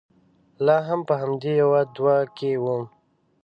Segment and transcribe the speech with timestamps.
[0.65, 2.85] لا هم په همدې يوه دوه کې ووم.